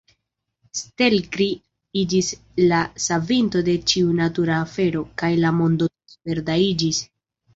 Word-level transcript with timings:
Stelkri 0.77 1.45
iĝis 2.03 2.29
la 2.71 2.79
savinto 3.03 3.61
de 3.69 3.75
ĉiu 3.91 4.09
natura 4.21 4.57
afero, 4.69 5.05
kaj 5.23 5.31
la 5.43 5.51
mondo 5.61 5.91
tute 5.93 6.17
verda 6.31 6.57
iĝis. 6.73 7.03